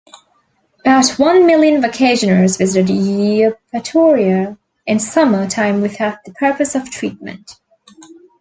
About 0.79 1.07
one 1.19 1.45
million 1.45 1.79
vacationers 1.79 2.57
visited 2.57 2.87
Eupatoria 2.89 4.57
in 4.87 4.99
summer 4.99 5.47
time 5.47 5.79
without 5.81 6.23
the 6.25 6.33
purpose 6.33 6.73
of 6.73 6.89
treatment. 6.89 7.59